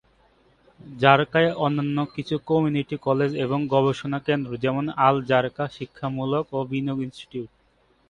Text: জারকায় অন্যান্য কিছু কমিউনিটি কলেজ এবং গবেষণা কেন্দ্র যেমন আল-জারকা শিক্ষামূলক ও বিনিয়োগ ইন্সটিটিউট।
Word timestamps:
জারকায় 0.97 1.49
অন্যান্য 1.57 1.97
কিছু 2.15 2.35
কমিউনিটি 2.47 2.95
কলেজ 3.07 3.31
এবং 3.45 3.59
গবেষণা 3.73 4.19
কেন্দ্র 4.27 4.51
যেমন 4.63 4.85
আল-জারকা 5.07 5.65
শিক্ষামূলক 5.77 6.45
ও 6.51 6.69
বিনিয়োগ 6.69 6.99
ইন্সটিটিউট। 7.01 7.49